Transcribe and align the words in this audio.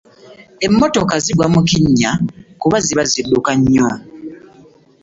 Mmotoka 0.71 1.13
zigwa 1.25 1.45
mu 1.53 1.61
kinnya 1.69 2.11
kuba 2.61 2.77
ziba 2.85 3.03
zidduka 3.11 3.51
nnyo. 3.59 3.87